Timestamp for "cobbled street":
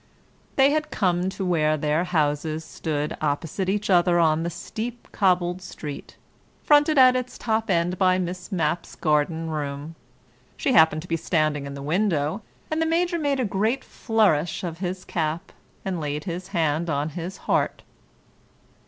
5.11-6.17